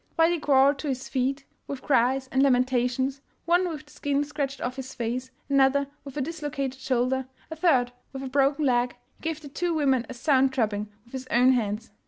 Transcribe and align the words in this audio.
While 0.15 0.31
they 0.31 0.39
crawled 0.39 0.79
to 0.79 0.87
his 0.87 1.07
feet 1.07 1.45
with 1.67 1.83
cries 1.83 2.27
and 2.31 2.41
lamentations, 2.41 3.21
one 3.45 3.69
with 3.69 3.85
the 3.85 3.91
skin 3.91 4.23
scratched 4.23 4.59
off 4.59 4.77
his 4.77 4.95
face, 4.95 5.29
another 5.47 5.85
with 6.03 6.17
a 6.17 6.21
dislocated 6.21 6.79
shoulder, 6.81 7.27
a 7.51 7.55
third 7.55 7.91
with 8.11 8.23
a 8.23 8.27
broken 8.27 8.65
leg, 8.65 8.95
he 9.17 9.21
gave 9.21 9.41
the 9.41 9.47
two 9.47 9.75
women 9.75 10.07
a 10.09 10.15
sound 10.15 10.49
drubbing 10.49 10.89
with 11.03 11.11
his 11.13 11.27
own 11.29 11.51
hands. 11.51 11.91